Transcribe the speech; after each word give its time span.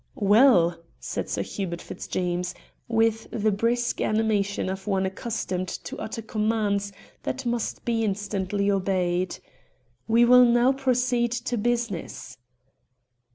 "Well," 0.15 0.79
said 0.99 1.29
Sir 1.29 1.43
Hubert 1.43 1.79
Fitzjames, 1.79 2.55
with 2.87 3.27
the 3.29 3.51
brisk 3.51 4.01
animation 4.01 4.67
of 4.67 4.87
one 4.87 5.05
accustomed 5.05 5.67
to 5.67 5.95
utter 5.99 6.23
commands 6.23 6.91
that 7.21 7.45
must 7.45 7.85
be 7.85 8.03
instantly 8.03 8.71
obeyed, 8.71 9.37
"we 10.07 10.25
will 10.25 10.43
now 10.45 10.71
proceed 10.73 11.31
to 11.33 11.55
business." 11.55 12.39